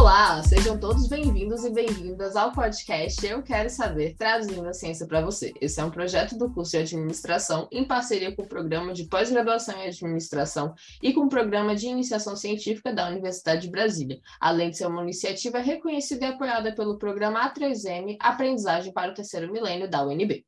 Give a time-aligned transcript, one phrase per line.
[0.00, 5.20] Olá, sejam todos bem-vindos e bem-vindas ao podcast Eu Quero Saber, traduzindo a ciência para
[5.20, 5.52] você.
[5.60, 9.76] Esse é um projeto do curso de administração em parceria com o programa de pós-graduação
[9.76, 14.78] em administração e com o programa de iniciação científica da Universidade de Brasília, além de
[14.78, 20.02] ser uma iniciativa reconhecida e apoiada pelo programa A3M Aprendizagem para o Terceiro Milênio da
[20.02, 20.46] UNB.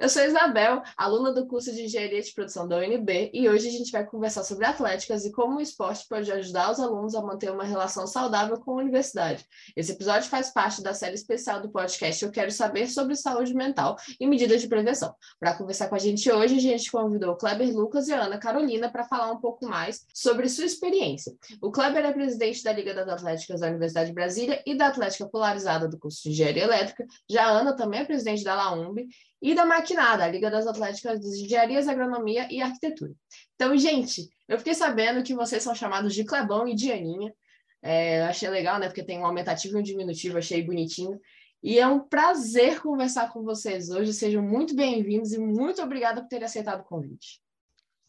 [0.00, 3.70] Eu sou Isabel, aluna do curso de Engenharia de Produção da UNB, e hoje a
[3.70, 7.52] gente vai conversar sobre atléticas e como o esporte pode ajudar os alunos a manter
[7.52, 9.44] uma relação saudável com a universidade.
[9.76, 13.94] Esse episódio faz parte da série especial do podcast Eu Quero Saber sobre Saúde Mental
[14.18, 15.14] e Medidas de Prevenção.
[15.38, 18.38] Para conversar com a gente hoje, a gente convidou o Kleber Lucas e a Ana
[18.38, 21.34] Carolina para falar um pouco mais sobre sua experiência.
[21.60, 25.28] O Kleber é presidente da Liga das Atléticas da Universidade de Brasília e da Atlética
[25.28, 27.04] Polarizada do curso de Engenharia Elétrica.
[27.28, 29.06] Já a Ana também é presidente da LAUMB
[29.42, 33.12] e da Maquinada, a Liga das Atléticas de Engenharias, Agronomia e Arquitetura.
[33.54, 37.32] Então, gente, eu fiquei sabendo que vocês são chamados de Clebão e de Aninha.
[37.82, 38.86] É, achei legal, né?
[38.86, 41.18] Porque tem um aumentativo e um diminutivo, achei bonitinho.
[41.62, 44.12] E é um prazer conversar com vocês hoje.
[44.12, 47.40] Sejam muito bem-vindos e muito obrigada por terem aceitado o convite.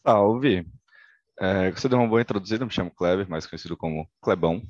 [0.06, 0.68] Salve!
[1.40, 4.62] É, você deu uma boa introduzida, me chamo Kleber, mais conhecido como Clebão.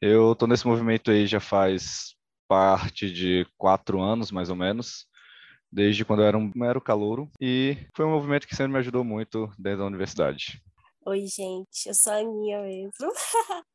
[0.00, 2.14] Eu estou nesse movimento aí já faz
[2.48, 5.06] parte de quatro anos, mais ou menos
[5.70, 9.04] desde quando eu era um mero calouro e foi um movimento que sempre me ajudou
[9.04, 10.62] muito dentro da universidade.
[11.06, 12.92] Oi, gente, eu sou a Aninha mesmo.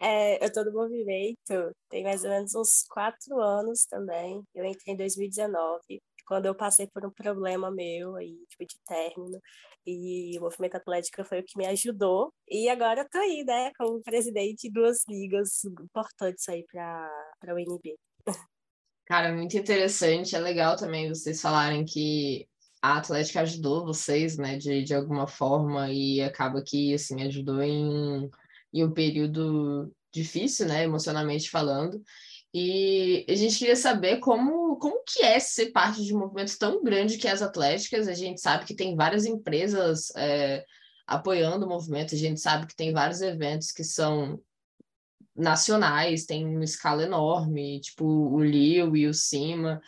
[0.00, 4.42] é, eu tô no movimento, tem mais ou menos uns quatro anos também.
[4.54, 9.40] Eu entrei em 2019, quando eu passei por um problema meu aí, tipo, de término,
[9.86, 12.32] e o movimento atlético foi o que me ajudou.
[12.48, 17.10] E agora eu tô aí, né, como presidente de duas ligas importantes aí para
[17.48, 17.96] a UNB.
[19.08, 20.36] Cara, muito interessante.
[20.36, 22.46] É legal também vocês falarem que
[22.82, 28.30] a Atlética ajudou vocês, né, de, de alguma forma, e acaba que, assim, ajudou em,
[28.70, 32.02] em um período difícil, né, emocionalmente falando.
[32.52, 36.84] E a gente queria saber como, como que é ser parte de um movimento tão
[36.84, 38.08] grande que é as Atléticas.
[38.08, 40.66] A gente sabe que tem várias empresas é,
[41.06, 44.38] apoiando o movimento, a gente sabe que tem vários eventos que são
[45.38, 49.80] nacionais, tem uma escala enorme, tipo o Lio e o Cima.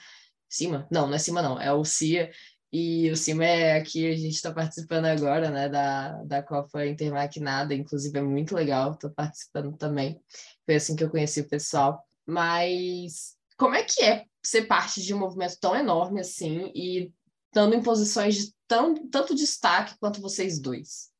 [0.48, 0.86] Cima?
[0.90, 2.30] Não, não é Cima não, é o CIA.
[2.72, 7.74] E o Cima é aqui, a gente está participando agora, né, da, da Copa Intermaquinada,
[7.74, 10.20] inclusive é muito legal, estou participando também.
[10.64, 12.00] Foi assim que eu conheci o pessoal.
[12.24, 17.12] Mas como é que é ser parte de um movimento tão enorme assim e
[17.46, 21.10] estando em posições de tão, tanto destaque quanto vocês dois?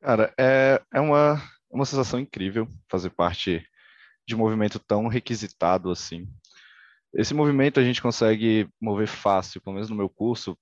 [0.00, 3.66] Cara, é, é uma, uma sensação incrível fazer parte
[4.28, 6.28] de movimento tão requisitado assim.
[7.14, 10.56] Esse movimento a gente consegue mover fácil, pelo menos no meu curso,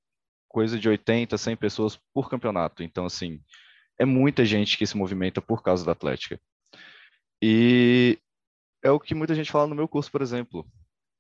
[0.49, 2.85] coisa de 80, 100 pessoas por campeonato.
[2.85, 3.41] Então, assim,
[3.99, 6.41] é muita gente que se movimenta por causa da Atlética.
[7.43, 8.19] E
[8.85, 10.65] é o que muita gente fala no meu curso, por exemplo.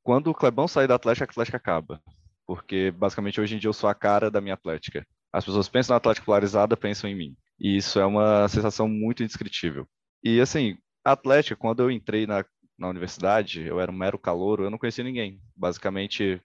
[0.04, 2.00] Quando o Clebão sair da Atlética, a Atlética acaba.
[2.46, 5.04] Porque, basicamente, hoje em dia eu sou a cara da minha Atlética.
[5.32, 7.36] As pessoas pensam na Atlética polarizada, pensam em mim.
[7.58, 9.84] E isso é uma sensação muito indescritível.
[10.22, 10.78] E, assim,
[11.12, 12.44] Atlética, quando eu entrei na,
[12.77, 15.41] na universidade, eu era um mero calouro, eu não conhecia ninguém.
[15.55, 16.43] Basicamente,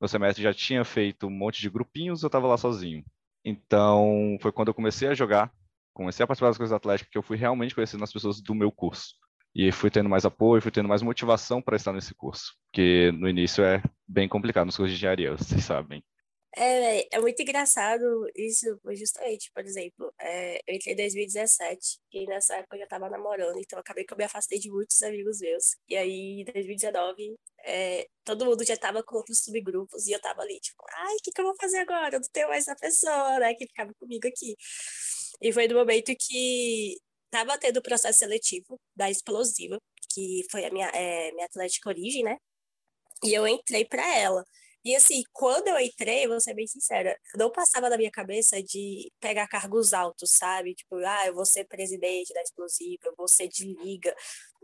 [0.00, 3.04] no semestre já tinha feito um monte de grupinhos, eu estava lá sozinho.
[3.44, 5.52] Então, foi quando eu comecei a jogar,
[5.92, 8.70] comecei a participar das coisas atléticas, que eu fui realmente conhecendo as pessoas do meu
[8.70, 9.14] curso.
[9.52, 13.28] E fui tendo mais apoio, fui tendo mais motivação para estar nesse curso, que no
[13.28, 16.04] início é bem complicado nos cursos de engenharia, vocês sabem.
[16.56, 18.04] É, é muito engraçado
[18.36, 23.10] isso, justamente, por exemplo, é, eu entrei em 2017 e nessa época eu já estava
[23.10, 25.76] namorando, então acabei que eu me afastei de muitos amigos meus.
[25.88, 30.42] E aí, em 2019, é, todo mundo já estava com outros subgrupos e eu estava
[30.42, 32.16] ali, tipo, ai, o que, que eu vou fazer agora?
[32.16, 34.56] Eu não tenho mais essa pessoa, né, que ficava comigo aqui.
[35.42, 39.78] E foi no momento que estava tendo o processo seletivo da Explosiva,
[40.12, 42.36] que foi a minha, é, minha atlética origem, né?
[43.24, 44.44] E eu entrei para ela.
[44.84, 49.10] E assim, quando eu entrei, vou ser bem sincera, não passava na minha cabeça de
[49.18, 50.74] pegar cargos altos, sabe?
[50.74, 54.14] Tipo, ah, eu vou ser presidente da Explosiva, eu vou ser de liga.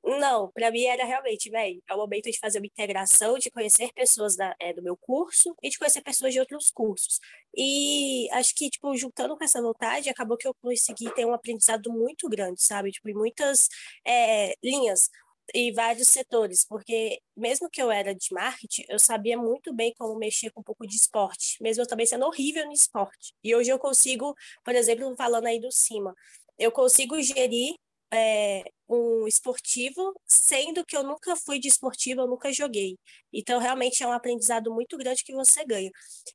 [0.05, 3.93] Não, para mim era realmente, velho, é o momento de fazer uma integração, de conhecer
[3.95, 7.19] pessoas da, é, do meu curso e de conhecer pessoas de outros cursos.
[7.57, 11.91] E acho que, tipo, juntando com essa vontade, acabou que eu consegui ter um aprendizado
[11.93, 12.91] muito grande, sabe?
[12.91, 13.69] Tipo, em muitas
[14.07, 15.11] é, linhas
[15.55, 20.19] e vários setores, porque mesmo que eu era de marketing, eu sabia muito bem como
[20.19, 23.35] mexer com um pouco de esporte, mesmo eu também sendo horrível no esporte.
[23.43, 26.15] E hoje eu consigo, por exemplo, falando aí do cima,
[26.59, 27.75] eu consigo gerir
[28.13, 32.99] é, um esportivo, sendo que eu nunca fui de esportivo, eu nunca joguei.
[33.33, 35.91] Então, realmente é um aprendizado muito grande que você ganha.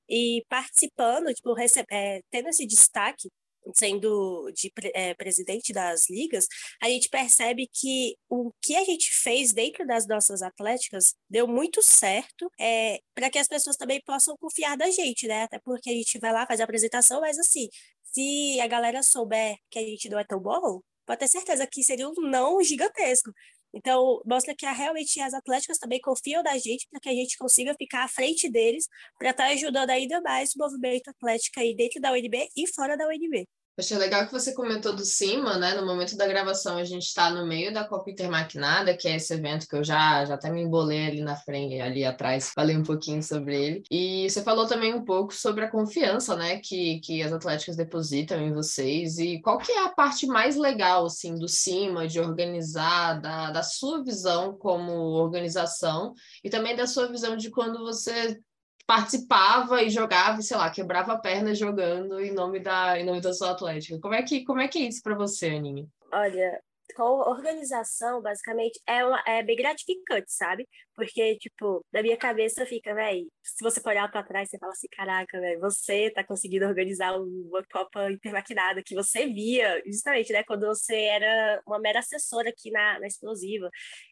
[0.10, 3.30] E participando, tipo, recebe, é, tendo esse destaque,
[3.74, 6.48] sendo de é, presidente das ligas,
[6.82, 11.82] a gente percebe que o que a gente fez dentro das nossas atléticas deu muito
[11.82, 15.44] certo é, para que as pessoas também possam confiar da gente, né?
[15.44, 17.68] Até porque a gente vai lá, faz a apresentação, mas assim,
[18.04, 21.84] se a galera souber que a gente não é tão bom, pode ter certeza que
[21.84, 23.32] seria um não gigantesco.
[23.76, 27.76] Então, mostra que realmente as atléticas também confiam na gente para que a gente consiga
[27.76, 28.88] ficar à frente deles
[29.20, 32.96] para estar tá ajudando ainda mais o movimento atlético aí dentro da UNB e fora
[32.96, 33.46] da UNB.
[33.78, 35.74] Achei legal que você comentou do CIMA, né?
[35.74, 39.34] No momento da gravação, a gente está no meio da Copa Intermaquinada, que é esse
[39.34, 42.84] evento que eu já, já até me embolei ali na frente, ali atrás, falei um
[42.84, 43.84] pouquinho sobre ele.
[43.92, 46.60] E você falou também um pouco sobre a confiança, né?
[46.60, 49.18] Que, que as atléticas depositam em vocês.
[49.18, 53.62] E qual que é a parte mais legal, assim, do CIMA, de organizar, da, da
[53.62, 58.40] sua visão como organização e também da sua visão de quando você
[58.86, 63.34] participava e jogava, sei lá, quebrava a perna jogando em nome da, em nome da
[63.34, 64.00] sua atlética.
[64.00, 65.88] Como é que, como é, que é isso para você, Aninha?
[66.14, 66.62] Olha,
[66.96, 70.68] com organização, basicamente, é, uma, é bem gratificante, sabe?
[70.94, 74.88] Porque, tipo, na minha cabeça fica, velho, se você olhar para trás, você fala assim,
[74.92, 80.68] caraca, velho, você tá conseguindo organizar uma Copa Intermaquinada que você via, justamente, né, quando
[80.68, 83.70] você era uma mera assessora aqui na, na Explosiva.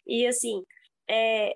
[0.07, 0.63] E, assim,
[1.09, 1.53] é,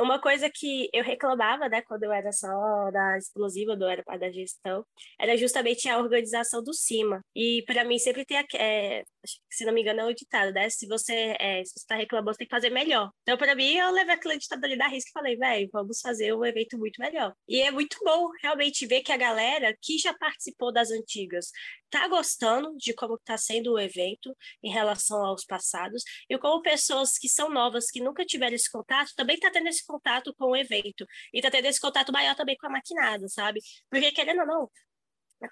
[0.00, 2.48] uma coisa que eu reclamava, né, quando eu era só
[2.90, 4.84] da explosiva, não era parte da gestão,
[5.18, 7.20] era justamente a organização do cima.
[7.34, 9.02] E para mim sempre tem, é,
[9.50, 10.68] se não me engano, é o ditado, né?
[10.70, 13.10] Se você é, se está reclamando, você tem que fazer melhor.
[13.22, 16.34] Então, para mim, eu levei aquele ditado ali da risca e falei, velho, vamos fazer
[16.34, 17.34] um evento muito melhor.
[17.48, 21.50] E é muito bom realmente ver que a galera que já participou das antigas
[21.90, 27.18] tá gostando de como está sendo o evento em relação aos passados e como pessoas
[27.18, 30.56] que são novas, que nunca tiveram esse contato, também está tendo esse contato com o
[30.56, 33.60] evento e está tendo esse contato maior também com a maquinada, sabe?
[33.90, 34.70] Porque querendo ou não,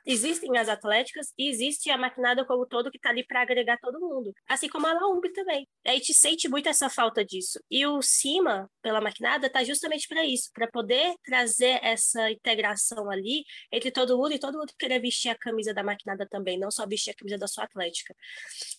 [0.05, 4.01] Existem as atléticas e existe a maquinada como todo que está ali para agregar todo
[4.01, 4.33] mundo.
[4.49, 5.67] Assim como a Laumb também.
[5.85, 7.61] A gente sente muito essa falta disso.
[7.71, 13.45] E o CIMA, pela maquinada, está justamente para isso, para poder trazer essa integração ali
[13.71, 16.87] entre todo mundo e todo mundo querer vestir a camisa da maquinada também, não só
[16.87, 18.15] vestir a camisa da sua atlética.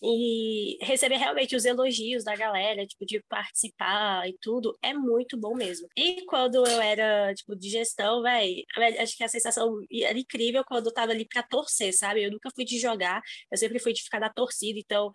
[0.02, 5.54] E receber realmente os elogios da galera, tipo, de participar e tudo, é muito bom
[5.54, 5.88] mesmo.
[5.96, 8.64] E quando eu era, tipo, de gestão, velho,
[9.00, 12.24] acho que a sensação era incrível quando tava ali para torcer, sabe?
[12.24, 13.22] Eu nunca fui de jogar,
[13.52, 15.12] eu sempre fui de ficar na torcida, então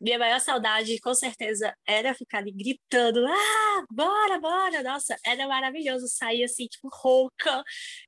[0.00, 6.08] minha maior saudade, com certeza, era ficar ali gritando, ah, bora, bora, nossa, era maravilhoso
[6.08, 7.62] sair assim, tipo, rouca,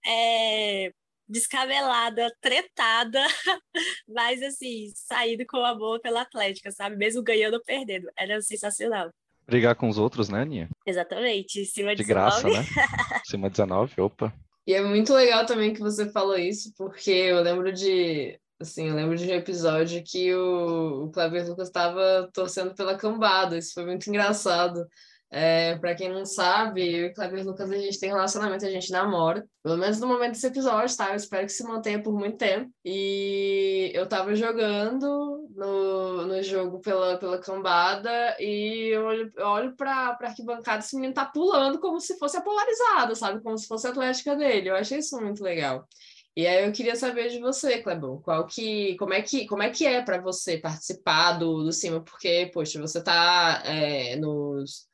[0.07, 0.91] é,
[1.29, 3.23] descabelada, tretada,
[4.09, 6.97] mas assim, saído com amor pela Atlética, sabe?
[6.97, 9.11] Mesmo ganhando ou perdendo, era sensacional.
[9.47, 10.71] Brigar com os outros, né, Aninha?
[10.87, 12.07] Exatamente, cima de 19.
[12.07, 12.65] graça, né?
[13.27, 14.33] Cima 19, opa.
[14.67, 18.94] E é muito legal também que você falou isso, porque eu lembro de, assim, eu
[18.94, 23.85] lembro de um episódio que o, o Cleber Lucas estava torcendo pela cambada, isso foi
[23.85, 24.87] muito engraçado.
[25.34, 28.93] É, para quem não sabe, eu e o Lucas, a gente tem relacionamento, a gente
[28.93, 29.46] namora.
[29.62, 31.08] Pelo menos no momento desse episódio, tá?
[31.08, 32.70] Eu espero que se mantenha por muito tempo.
[32.84, 39.75] E eu tava jogando no, no jogo pela, pela cambada e eu olho, eu olho
[39.75, 43.43] pra, pra arquibancada esse menino tá pulando como se fosse a polarizada, sabe?
[43.43, 44.69] Como se fosse a atlética dele.
[44.69, 45.88] Eu achei isso muito legal.
[46.37, 49.70] E aí eu queria saber de você, Clebão, qual que, como é que, como é
[49.70, 52.02] que é para você participar do, do CIMA?
[52.02, 54.91] Porque, poxa, você tá é, nos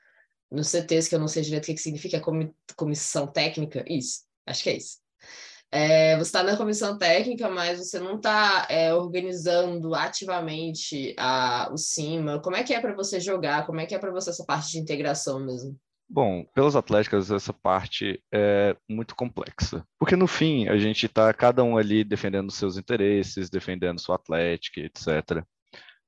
[0.51, 2.23] no CTs, que eu não sei direito o que, significa,
[2.77, 4.99] comissão técnica, isso, acho que é isso.
[5.71, 11.77] É, você está na comissão técnica, mas você não está é, organizando ativamente a, o
[11.77, 12.41] CIMA.
[12.41, 13.67] Como é que é para você jogar?
[13.67, 15.79] Como é que é para você essa parte de integração mesmo?
[16.09, 19.85] Bom, pelas atléticas, essa parte é muito complexa.
[19.99, 24.81] Porque no fim, a gente está cada um ali defendendo seus interesses, defendendo sua atlética,
[24.81, 25.45] etc.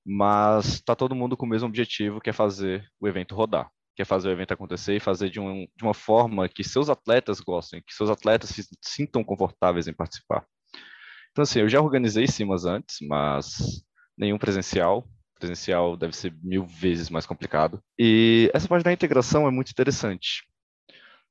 [0.03, 3.71] Mas está todo mundo com o mesmo objetivo, que é fazer o evento rodar
[4.01, 7.39] quer fazer o evento acontecer e fazer de, um, de uma forma que seus atletas
[7.39, 10.47] gostem, que seus atletas se sintam confortáveis em participar.
[11.31, 13.85] Então, assim, eu já organizei cimas antes, mas
[14.17, 15.07] nenhum presencial.
[15.39, 17.83] Presencial deve ser mil vezes mais complicado.
[17.99, 20.47] E essa parte da integração é muito interessante,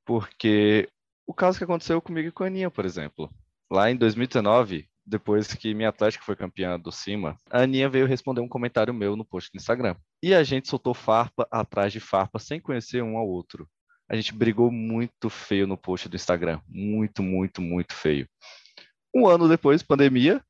[0.04, 0.88] porque
[1.26, 3.28] o caso que aconteceu comigo e com a Aninha, por exemplo.
[3.70, 8.40] Lá em 2019, depois que minha Atlética foi campeã do Cima, a Aninha veio responder
[8.40, 9.96] um comentário meu no post do Instagram.
[10.22, 13.68] E a gente soltou farpa atrás de farpa sem conhecer um ao outro.
[14.08, 16.60] A gente brigou muito feio no post do Instagram.
[16.68, 18.28] Muito, muito, muito feio.
[19.14, 20.40] Um ano depois, pandemia,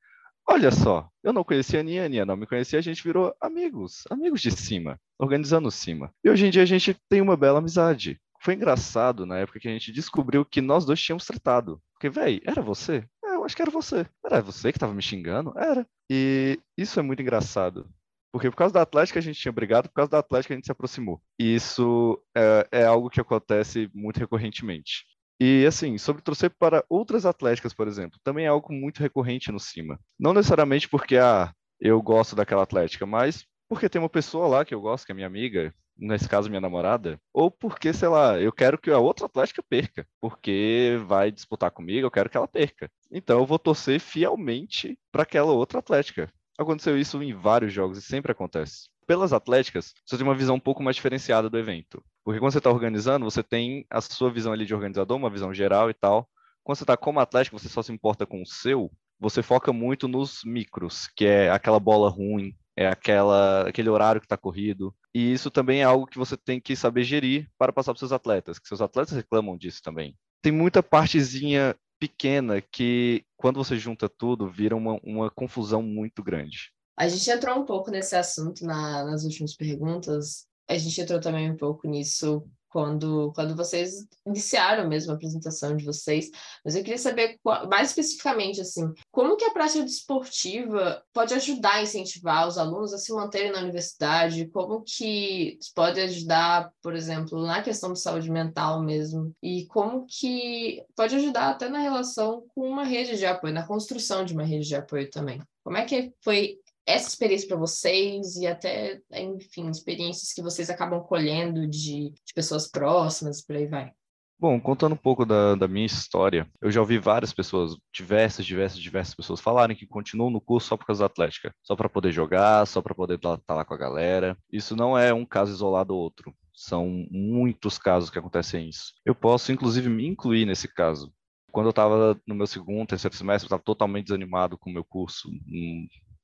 [0.47, 3.35] olha só, eu não conhecia a Aninha, a Aninha não me conhecia, a gente virou
[3.41, 6.13] amigos, amigos de cima, organizando o cima.
[6.23, 8.21] E hoje em dia a gente tem uma bela amizade.
[8.43, 11.81] Foi engraçado na época que a gente descobriu que nós dois tínhamos tratado.
[11.93, 13.07] Porque, velho, era você?
[13.51, 14.07] Acho que era você.
[14.25, 15.53] Era você que estava me xingando?
[15.59, 15.87] Era.
[16.11, 17.89] E isso é muito engraçado.
[18.33, 20.67] Porque por causa da Atlética a gente tinha brigado, por causa da Atlética a gente
[20.67, 21.21] se aproximou.
[21.39, 25.05] E isso é, é algo que acontece muito recorrentemente.
[25.41, 29.59] E assim, sobre torcer para outras atléticas, por exemplo, também é algo muito recorrente no
[29.59, 29.99] cima.
[30.19, 34.75] Não necessariamente porque ah, eu gosto daquela atlética, mas porque tem uma pessoa lá que
[34.75, 38.53] eu gosto, que é minha amiga, nesse caso minha namorada, ou porque, sei lá, eu
[38.53, 42.91] quero que a outra atlética perca, porque vai disputar comigo, eu quero que ela perca.
[43.11, 46.33] Então eu vou torcer fielmente para aquela outra atlética.
[46.59, 48.89] Aconteceu isso em vários jogos e sempre acontece.
[49.07, 52.03] Pelas atléticas, você tem uma visão um pouco mais diferenciada do evento.
[52.25, 55.53] Porque quando você está organizando, você tem a sua visão ali de organizador, uma visão
[55.53, 56.29] geral e tal.
[56.63, 60.07] Quando você está como atlético, você só se importa com o seu, você foca muito
[60.07, 64.95] nos micros, que é aquela bola ruim, é aquela, aquele horário que está corrido.
[65.15, 68.13] E isso também é algo que você tem que saber gerir para passar para seus
[68.13, 70.17] atletas, que seus atletas reclamam disso também.
[70.43, 76.73] Tem muita partezinha pequena que, quando você junta tudo, vira uma, uma confusão muito grande.
[76.97, 80.47] A gente entrou um pouco nesse assunto na, nas últimas perguntas.
[80.69, 85.85] A gente entrou também um pouco nisso quando, quando vocês iniciaram mesmo a apresentação de
[85.85, 86.31] vocês,
[86.65, 91.83] mas eu queria saber mais especificamente assim, como que a prática desportiva pode ajudar a
[91.83, 97.63] incentivar os alunos a se manterem na universidade, como que pode ajudar, por exemplo, na
[97.63, 102.85] questão de saúde mental mesmo, e como que pode ajudar até na relação com uma
[102.85, 105.43] rede de apoio, na construção de uma rede de apoio também.
[105.63, 111.01] Como é que foi essa experiência para vocês e até, enfim, experiências que vocês acabam
[111.03, 113.93] colhendo de, de pessoas próximas, por aí vai.
[114.41, 118.81] Bom, contando um pouco da, da, minha história, eu já ouvi várias pessoas, diversas, diversas,
[118.81, 122.11] diversas pessoas falarem que continuam no curso só por causa da Atlética, só para poder
[122.11, 124.35] jogar, só para poder estar tá lá com a galera.
[124.51, 126.35] Isso não é um caso isolado ou outro.
[126.55, 128.95] São muitos casos que acontecem isso.
[129.05, 131.13] Eu posso, inclusive, me incluir nesse caso.
[131.53, 134.85] Quando eu estava no meu segundo, terceiro semestre, eu estava totalmente desanimado com o meu
[134.85, 135.29] curso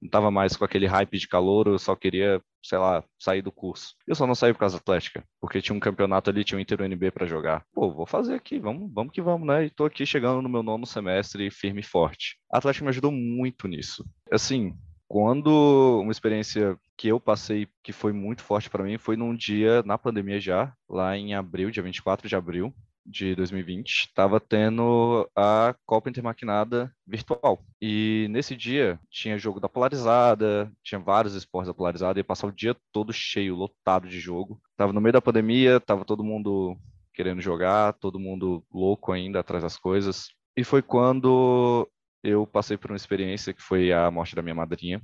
[0.00, 3.52] não estava mais com aquele hype de calor, eu só queria, sei lá, sair do
[3.52, 3.94] curso.
[4.06, 6.60] Eu só não saí por causa da Atlética, porque tinha um campeonato ali, tinha um
[6.60, 7.64] Inter UNB para jogar.
[7.72, 9.66] Pô, vou fazer aqui, vamos, vamos que vamos, né?
[9.66, 12.36] E tô aqui chegando no meu nono semestre firme e forte.
[12.52, 14.04] A Atlética me ajudou muito nisso.
[14.30, 14.74] Assim,
[15.08, 19.82] quando uma experiência que eu passei que foi muito forte para mim foi num dia
[19.84, 22.74] na pandemia já, lá em abril, dia 24 de abril,
[23.06, 27.64] de 2020, estava tendo a Copa Intermaquinada virtual.
[27.80, 32.56] E nesse dia tinha jogo da Polarizada, tinha vários esportes da Polarizada, e passava o
[32.56, 34.60] dia todo cheio, lotado de jogo.
[34.76, 36.76] Tava no meio da pandemia, tava todo mundo
[37.14, 40.28] querendo jogar, todo mundo louco ainda atrás das coisas.
[40.56, 41.88] E foi quando
[42.22, 45.00] eu passei por uma experiência que foi a morte da minha madrinha.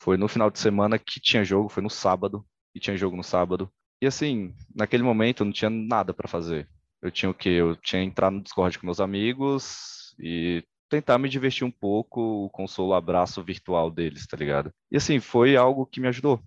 [0.00, 3.22] Foi no final de semana que tinha jogo, foi no sábado, e tinha jogo no
[3.22, 3.70] sábado.
[4.00, 6.68] E assim, naquele momento eu não tinha nada para fazer
[7.02, 7.50] eu tinha o quê?
[7.50, 12.50] Eu tinha entrar no Discord com meus amigos e tentar me divertir um pouco, o
[12.50, 14.72] consolo abraço virtual deles, tá ligado?
[14.90, 16.40] E assim, foi algo que me ajudou.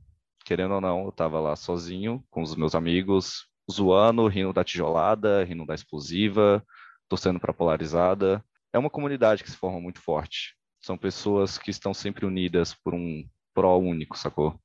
[0.46, 5.44] Querendo ou não, eu tava lá sozinho com os meus amigos, zoando, rindo da tijolada,
[5.44, 6.64] rindo da explosiva,
[7.08, 8.44] torcendo para polarizada.
[8.74, 10.56] É uma comunidade que se forma muito forte.
[10.82, 14.60] São pessoas que estão sempre unidas por um pró único, sacou?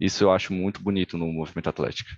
[0.00, 2.10] Isso eu acho muito bonito no movimento atlético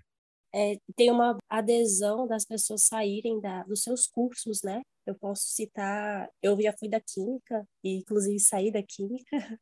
[0.55, 4.83] é, tem uma adesão das pessoas saírem da, dos seus cursos, né?
[5.07, 9.31] Eu posso citar, eu já fui da Química, e inclusive saí da Química,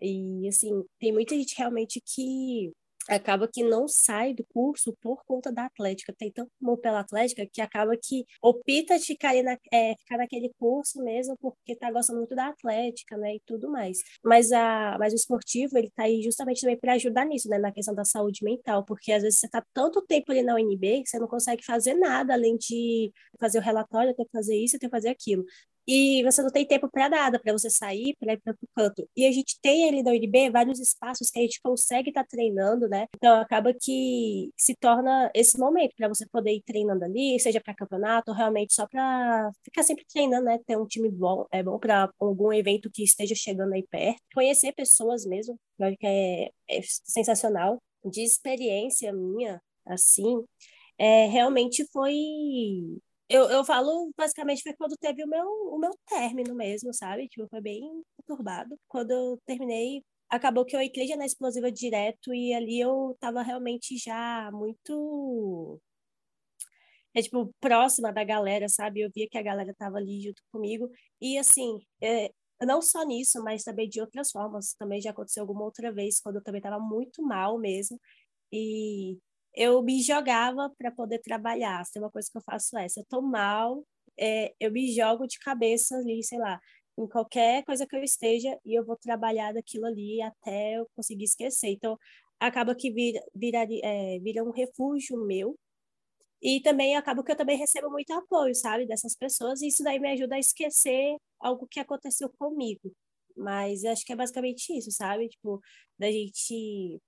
[0.00, 2.72] e assim, tem muita gente realmente que
[3.08, 6.14] acaba que não sai do curso por conta da Atlética.
[6.16, 10.52] Tem tanto amor pela Atlética que acaba que opta de ficar, na, é, ficar naquele
[10.58, 13.98] curso mesmo porque tá gostando muito da Atlética, né, e tudo mais.
[14.24, 17.72] Mas, a, mas o esportivo, ele tá aí justamente também para ajudar nisso, né, na
[17.72, 21.08] questão da saúde mental, porque às vezes você tá tanto tempo ali na UNB que
[21.08, 24.86] você não consegue fazer nada além de fazer o relatório, ter que fazer isso, ter
[24.86, 25.44] que fazer aquilo
[25.86, 29.08] e você não tem tempo para nada, para você sair, para ir para o canto.
[29.16, 32.28] E a gente tem ali na UNB vários espaços que a gente consegue estar tá
[32.28, 33.06] treinando, né?
[33.16, 37.74] Então acaba que se torna esse momento para você poder ir treinando ali, seja para
[37.74, 40.58] campeonato ou realmente só para ficar sempre treinando, né?
[40.66, 44.20] Ter um time bom, é bom para algum evento que esteja chegando aí perto.
[44.34, 47.80] Conhecer pessoas mesmo, eu acho que é, é sensacional.
[48.04, 50.44] De experiência minha, assim,
[50.98, 52.14] é, realmente foi
[53.28, 57.28] eu, eu falo, basicamente, foi quando teve o meu, o meu término mesmo, sabe?
[57.28, 57.82] Tipo, foi bem
[58.16, 58.78] conturbado.
[58.88, 63.42] Quando eu terminei, acabou que eu entrei já na explosiva direto e ali eu tava
[63.42, 65.80] realmente já muito
[67.14, 69.00] é tipo próxima da galera, sabe?
[69.00, 70.90] Eu via que a galera tava ali junto comigo
[71.20, 72.30] e assim, é,
[72.62, 74.74] não só nisso, mas também de outras formas.
[74.78, 77.98] Também já aconteceu alguma outra vez quando eu também tava muito mal mesmo
[78.52, 79.18] e
[79.56, 81.84] eu me jogava para poder trabalhar.
[81.84, 83.84] Se tem uma coisa que eu faço é essa, eu tô mal,
[84.18, 86.60] é, eu me jogo de cabeça ali, sei lá,
[86.98, 91.24] em qualquer coisa que eu esteja e eu vou trabalhar daquilo ali até eu conseguir
[91.24, 91.68] esquecer.
[91.70, 91.98] Então,
[92.40, 95.58] acaba que vira, vira, é, vira um refúgio meu.
[96.42, 99.98] E também acaba que eu também recebo muito apoio, sabe, dessas pessoas, e isso daí
[99.98, 102.92] me ajuda a esquecer algo que aconteceu comigo.
[103.36, 105.28] Mas acho que é basicamente isso, sabe?
[105.28, 105.60] Tipo,
[105.98, 107.00] da gente,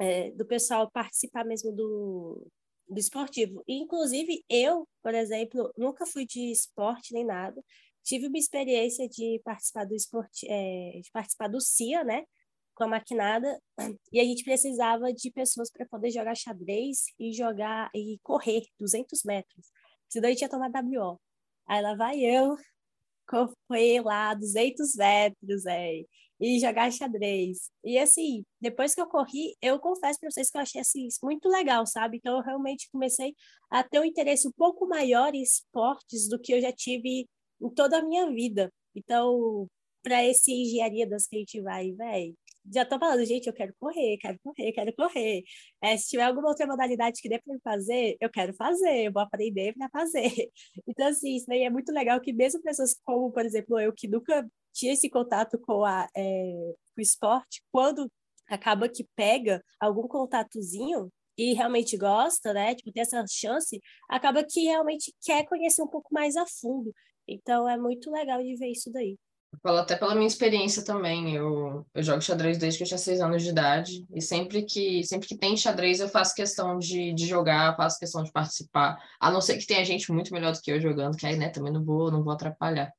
[0.00, 2.46] é, do pessoal participar mesmo do,
[2.88, 3.62] do esportivo.
[3.68, 7.62] Inclusive, eu, por exemplo, nunca fui de esporte nem nada.
[8.02, 12.24] Tive uma experiência de participar do esporte, é, de participar do CIA, né?
[12.74, 13.60] Com a maquinada,
[14.10, 19.22] e a gente precisava de pessoas para poder jogar xadrez e jogar e correr 200
[19.24, 19.66] metros.
[20.08, 21.20] Senão a gente ia tomar WO.
[21.66, 22.56] Aí lá vai eu,
[23.68, 26.00] correr lá 200 metros, é,
[26.40, 27.70] e jogar xadrez.
[27.84, 31.48] E assim, depois que eu corri, eu confesso para vocês que eu achei assim, muito
[31.48, 32.16] legal, sabe?
[32.16, 33.34] Então eu realmente comecei
[33.70, 37.28] a ter um interesse um pouco maior em esportes do que eu já tive
[37.60, 38.72] em toda a minha vida.
[38.94, 39.68] Então,
[40.02, 42.34] para esse engenharia das que a gente vai, velho,
[42.72, 45.42] já tô falando, gente, eu quero correr, quero correr, quero correr.
[45.82, 49.22] É, se tiver alguma outra modalidade que dê para fazer, eu quero fazer, eu vou
[49.22, 50.30] aprender para fazer.
[50.86, 54.08] Então, assim, isso daí é muito legal que mesmo pessoas como, por exemplo, eu, que
[54.08, 56.22] nunca tinha esse contato com, a, é,
[56.94, 58.10] com o esporte, quando
[58.48, 64.62] acaba que pega algum contatozinho e realmente gosta, né, tipo, tem essa chance, acaba que
[64.64, 66.92] realmente quer conhecer um pouco mais a fundo.
[67.26, 69.16] Então, é muito legal de ver isso daí.
[69.62, 71.34] Falo até pela minha experiência também.
[71.34, 74.06] Eu, eu jogo xadrez desde que eu tinha seis anos de idade.
[74.14, 78.22] E sempre que, sempre que tem xadrez, eu faço questão de, de jogar, faço questão
[78.22, 78.96] de participar.
[79.18, 81.48] A não ser que tenha gente muito melhor do que eu jogando, que aí, né,
[81.48, 82.92] também não vou, não vou atrapalhar.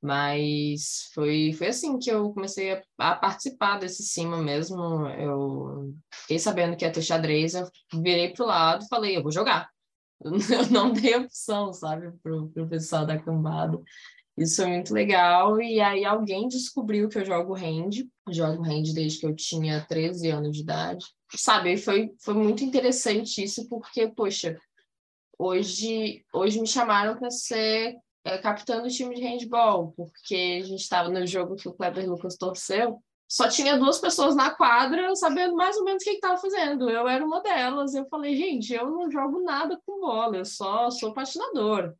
[0.00, 5.08] Mas foi, foi assim que eu comecei a, a participar desse cima mesmo.
[5.08, 9.32] Eu fiquei sabendo que ia ter xadrez, eu virei pro lado e falei, eu vou
[9.32, 9.68] jogar.
[10.20, 13.78] Eu não dei opção, sabe, pro, pro pessoal da cambada.
[14.38, 15.60] Isso foi muito legal.
[15.60, 18.06] E aí alguém descobriu que eu jogo hand.
[18.30, 21.04] Jogo hand desde que eu tinha 13 anos de idade.
[21.34, 24.58] Sabe, foi, foi muito interessante isso, porque, poxa,
[25.38, 30.80] hoje, hoje me chamaram para ser é, capitã do time de handball, porque a gente
[30.80, 33.02] estava no jogo que o Kleber Lucas torceu.
[33.30, 36.88] Só tinha duas pessoas na quadra sabendo mais ou menos o que estava fazendo.
[36.88, 37.94] Eu era uma delas.
[37.94, 41.94] Eu falei, gente, eu não jogo nada com bola, eu só sou patinador.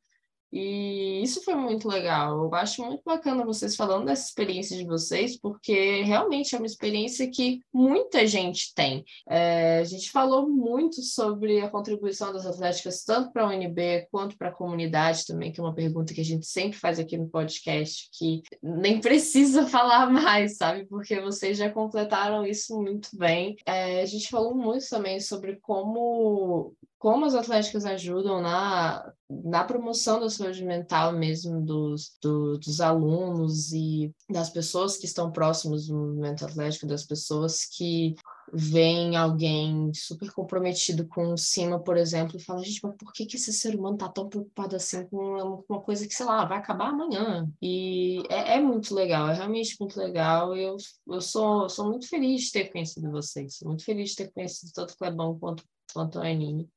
[0.53, 2.45] E isso foi muito legal.
[2.45, 7.31] Eu acho muito bacana vocês falando dessa experiência de vocês, porque realmente é uma experiência
[7.31, 9.05] que muita gente tem.
[9.29, 14.37] É, a gente falou muito sobre a contribuição das atléticas, tanto para a UNB quanto
[14.37, 17.29] para a comunidade também, que é uma pergunta que a gente sempre faz aqui no
[17.29, 20.87] podcast, que nem precisa falar mais, sabe?
[20.87, 23.57] Porque vocês já completaram isso muito bem.
[23.67, 30.19] É, a gente falou muito também sobre como como as atléticas ajudam na, na promoção
[30.19, 35.97] da saúde mental mesmo dos, do, dos alunos e das pessoas que estão próximos do
[35.97, 38.17] movimento atlético, das pessoas que
[38.53, 43.27] veem alguém super comprometido com o cima, por exemplo, e fala, gente, mas por que,
[43.27, 46.45] que esse ser humano está tão preocupado assim com uma, uma, coisa que, sei lá,
[46.47, 47.49] vai acabar amanhã?
[47.61, 50.57] E é, é muito legal, é realmente muito legal.
[50.57, 54.33] Eu, eu sou, sou muito feliz de ter conhecido vocês, sou muito feliz de ter
[54.33, 56.21] conhecido tanto o Clebão quanto quanto.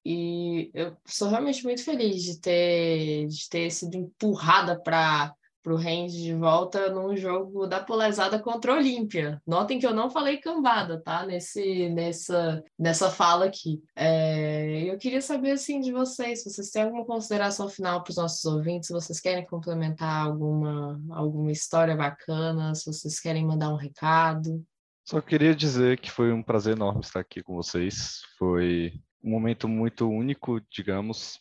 [0.06, 5.34] E eu sou realmente muito feliz de ter, de ter sido empurrada para
[5.66, 9.42] o range de volta num jogo da Polezada contra a Olímpia.
[9.46, 11.26] Notem que eu não falei cambada, tá?
[11.26, 13.82] Nesse, nessa, nessa fala aqui.
[13.96, 18.18] É, eu queria saber, assim, de vocês, se vocês têm alguma consideração final para os
[18.18, 23.78] nossos ouvintes, se vocês querem complementar alguma, alguma história bacana, se vocês querem mandar um
[23.78, 24.66] recado.
[25.04, 28.22] Só queria dizer que foi um prazer enorme estar aqui com vocês.
[28.38, 31.40] Foi um momento muito único, digamos.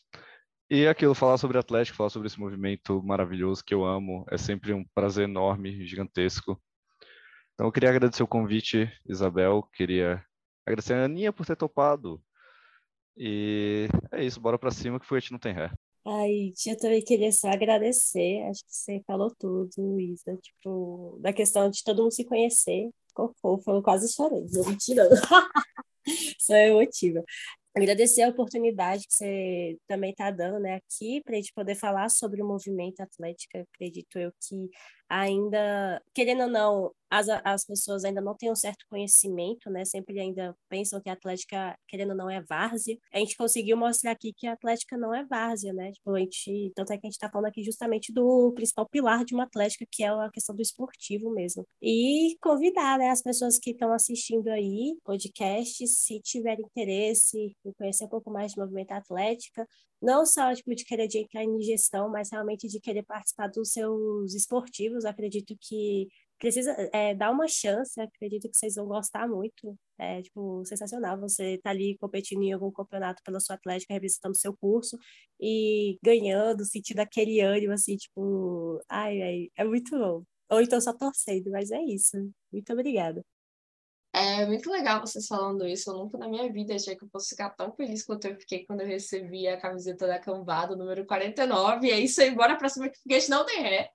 [0.68, 4.73] E aquilo, falar sobre Atlético, falar sobre esse movimento maravilhoso que eu amo, é sempre
[4.73, 6.61] um prazer enorme, gigantesco.
[7.55, 10.25] Então eu queria agradecer o convite, Isabel, queria
[10.64, 12.23] agradecer a Aninha por ter topado.
[13.16, 15.70] E é isso, bora pra cima que foguete não tem ré.
[16.07, 21.68] Ai, eu também queria só agradecer, acho que você falou tudo, Isa, tipo, da questão
[21.68, 25.11] de todo mundo se conhecer, ficou fofo, eu quase chorei, não me tirando.
[26.38, 27.23] Sou emotiva.
[27.77, 32.09] Agradecer a oportunidade que você também está dando né, aqui para a gente poder falar
[32.09, 33.59] sobre o movimento atlético.
[33.59, 34.68] Acredito eu que
[35.11, 39.85] ainda, querendo ou não, as, as pessoas ainda não têm um certo conhecimento, né?
[39.85, 42.96] Sempre ainda pensam que a Atlética, querendo ou não, é várzea.
[43.12, 45.90] A gente conseguiu mostrar aqui que a Atlética não é várzea, né?
[45.90, 49.25] Tipo, a gente, tanto é que a gente está falando aqui justamente do principal pilar
[49.25, 51.66] de uma Atlética, que é a questão do esportivo mesmo.
[51.83, 58.05] E convidar, né, as pessoas que estão assistindo aí, podcast, se tiverem interesse em conhecer
[58.05, 59.66] um pouco mais de movimento atlética,
[60.01, 64.35] não só tipo, de querer entrar em gestão, mas realmente de querer participar dos seus
[64.35, 65.05] esportivos.
[65.05, 66.09] Acredito que
[66.39, 69.77] precisa é, dar uma chance, acredito que vocês vão gostar muito.
[69.99, 74.39] É, tipo, sensacional você tá ali competindo em algum campeonato pela sua atlética, representando o
[74.39, 74.97] seu curso
[75.41, 80.25] e ganhando, sentindo aquele ânimo, assim, tipo, ai, ai, é muito bom.
[80.51, 82.17] Ou então só torcendo, mas é isso.
[82.53, 83.23] Muito obrigada.
[84.12, 85.90] É muito legal vocês falando isso.
[85.90, 88.66] Eu nunca na minha vida achei que eu fosse ficar tão feliz quanto eu fiquei
[88.66, 91.87] quando eu recebi a camiseta da cambada, número 49.
[91.87, 93.90] E é isso aí, bora pra cima que foguete não tem ré.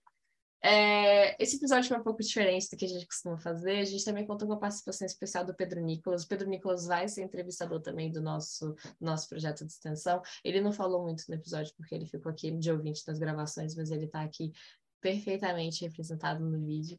[0.68, 3.78] É, esse episódio foi um pouco diferente do que a gente costuma fazer.
[3.78, 6.24] A gente também contou com a participação especial do Pedro Nicolas.
[6.24, 10.22] O Pedro Nicolas vai ser entrevistador também do nosso, nosso projeto de extensão.
[10.44, 13.92] Ele não falou muito no episódio porque ele ficou aqui de ouvinte das gravações, mas
[13.92, 14.52] ele está aqui
[15.00, 16.98] perfeitamente representado no vídeo.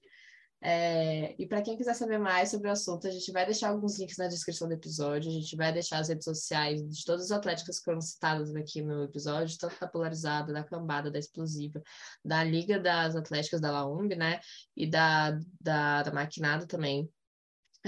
[0.69, 4.01] É, e para quem quiser saber mais sobre o assunto, a gente vai deixar alguns
[4.01, 7.31] links na descrição do episódio, a gente vai deixar as redes sociais de todas as
[7.31, 11.81] atléticas que foram citadas aqui no episódio, tanto da Polarizada, da Cambada, da Explosiva,
[12.25, 14.41] da Liga das Atléticas da Laumb, né,
[14.77, 17.09] e da, da, da Maquinada também.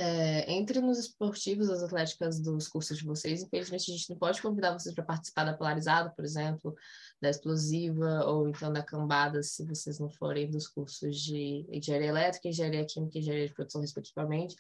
[0.01, 3.43] É, entre nos esportivos das atléticas dos cursos de vocês.
[3.43, 6.73] Infelizmente, a gente não pode convidar vocês para participar da Polarizada, por exemplo,
[7.21, 12.47] da Explosiva, ou então da Cambada, se vocês não forem dos cursos de engenharia elétrica,
[12.47, 14.55] engenharia química e engenharia de produção, respectivamente.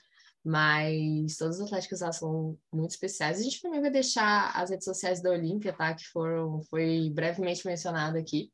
[0.44, 3.38] Mas todas as atléticas elas são muito especiais.
[3.38, 5.94] A gente também vai deixar as redes sociais da Olímpia, tá?
[5.94, 8.50] Que foram, foi brevemente mencionado aqui.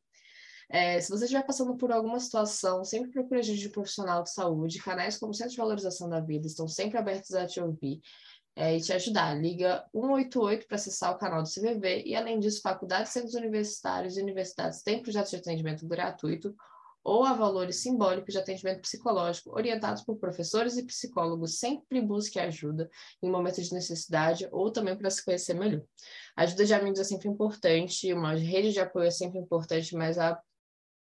[0.71, 4.83] É, se você estiver passando por alguma situação, sempre procure ajuda de profissional de saúde.
[4.83, 8.01] Canais como o Centro de Valorização da Vida estão sempre abertos a te ouvir
[8.57, 9.35] é, e te ajudar.
[9.35, 14.23] Liga 188 para acessar o canal do CVV e, além disso, faculdades, centros universitários e
[14.23, 16.55] universidades têm projetos de atendimento gratuito
[17.05, 21.59] ou a valores simbólicos de atendimento psicológico, orientados por professores e psicólogos.
[21.59, 22.89] Sempre busque ajuda
[23.23, 25.83] em momentos de necessidade ou também para se conhecer melhor.
[26.35, 30.19] A ajuda de amigos é sempre importante, uma rede de apoio é sempre importante, mas
[30.19, 30.41] a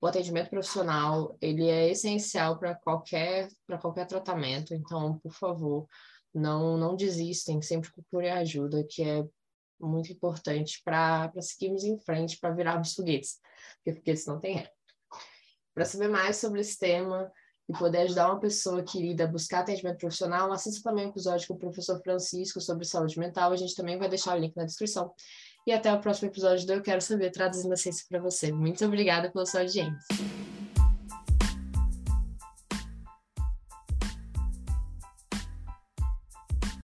[0.03, 5.87] o atendimento profissional ele é essencial para qualquer para qualquer tratamento então por favor
[6.33, 9.23] não não desistem sempre procurem ajuda que é
[9.79, 13.39] muito importante para seguirmos em frente para virarmos foguetes
[13.77, 14.71] porque foguetes não tem ré
[15.73, 17.31] para saber mais sobre esse tema
[17.69, 21.53] e poder ajudar uma pessoa querida a buscar atendimento profissional, assista também o episódio com
[21.53, 23.53] o professor Francisco sobre saúde mental.
[23.53, 25.13] A gente também vai deixar o link na descrição.
[25.65, 28.51] E até o próximo episódio do Eu Quero Saber, traduzindo a ciência para você.
[28.51, 30.32] Muito obrigada pela sua audiência.